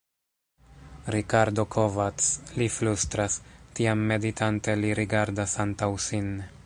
[1.15, 3.35] Rikardo Kovacs li flustras;
[3.81, 6.35] tiam meditante li rigardas antaŭ sin.